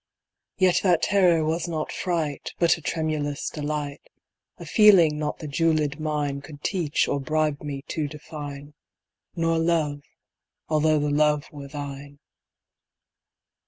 [0.57, 4.09] Yet that terror was not fright, But a tremulous delight—
[4.57, 8.73] A feeling not the jewelled mine Could teach or bribe me to define—
[9.35, 12.17] Nor Love—although the Love were thine.